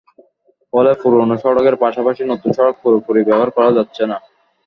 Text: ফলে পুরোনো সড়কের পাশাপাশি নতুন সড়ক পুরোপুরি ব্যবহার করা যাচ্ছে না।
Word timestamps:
ফলে 0.73 0.91
পুরোনো 1.01 1.35
সড়কের 1.43 1.75
পাশাপাশি 1.83 2.21
নতুন 2.31 2.49
সড়ক 2.57 2.75
পুরোপুরি 2.83 3.21
ব্যবহার 3.27 3.49
করা 3.55 3.69
যাচ্ছে 3.77 4.03
না। 4.11 4.17